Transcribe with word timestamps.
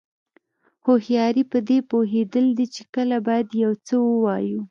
هوښیاري 0.85 1.43
پدې 1.51 1.77
پوهېدل 1.89 2.45
دي 2.57 2.65
چې 2.75 2.81
کله 2.93 3.15
باید 3.27 3.47
یو 3.63 3.71
څه 3.87 3.95
ووایو. 4.09 4.59